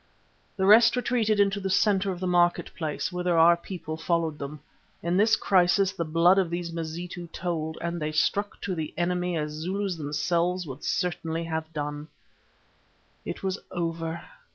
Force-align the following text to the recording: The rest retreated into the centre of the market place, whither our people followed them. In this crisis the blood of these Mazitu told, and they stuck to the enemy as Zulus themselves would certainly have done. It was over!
The 0.57 0.65
rest 0.65 0.95
retreated 0.95 1.39
into 1.39 1.59
the 1.59 1.69
centre 1.69 2.09
of 2.11 2.19
the 2.19 2.25
market 2.25 2.73
place, 2.75 3.11
whither 3.11 3.37
our 3.37 3.55
people 3.55 3.97
followed 3.97 4.39
them. 4.39 4.59
In 5.03 5.15
this 5.15 5.35
crisis 5.35 5.91
the 5.91 6.03
blood 6.03 6.39
of 6.39 6.49
these 6.49 6.73
Mazitu 6.73 7.27
told, 7.27 7.77
and 7.81 8.01
they 8.01 8.11
stuck 8.11 8.59
to 8.61 8.73
the 8.73 8.95
enemy 8.97 9.37
as 9.37 9.51
Zulus 9.51 9.97
themselves 9.97 10.65
would 10.65 10.83
certainly 10.83 11.43
have 11.43 11.71
done. 11.71 12.07
It 13.25 13.43
was 13.43 13.59
over! 13.69 14.23